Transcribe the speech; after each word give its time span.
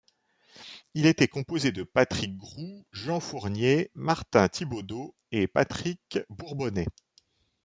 Il 0.95 1.05
était 1.05 1.27
composé 1.27 1.71
de 1.71 1.83
Patrick 1.83 2.35
Groulx, 2.35 2.87
Jean 2.91 3.19
Fournier, 3.19 3.91
Martin 3.93 4.49
Thibaudeau 4.49 5.13
et 5.31 5.47
Patrick 5.47 6.17
Bourbonnais. 6.31 6.87